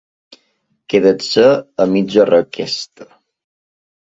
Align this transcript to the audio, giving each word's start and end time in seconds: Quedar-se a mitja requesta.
Quedar-se 0.93 1.45
a 1.85 1.87
mitja 1.93 2.27
requesta. 2.33 3.11